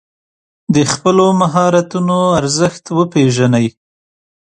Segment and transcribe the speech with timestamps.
[0.75, 3.67] د خپلو مهارتونو ارزښت وپېژنئ.